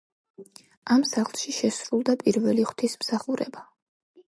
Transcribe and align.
ამ 0.95 1.05
სახლში 1.09 1.53
შესრულდა 1.59 2.17
პირველი 2.25 2.67
ღვთისმსახურება. 2.71 3.67